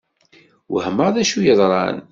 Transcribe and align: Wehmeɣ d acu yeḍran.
Wehmeɣ 0.71 1.09
d 1.15 1.17
acu 1.21 1.39
yeḍran. 1.45 1.97